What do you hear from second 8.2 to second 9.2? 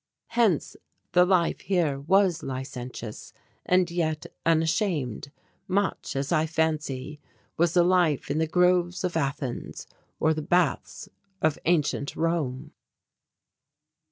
in the groves of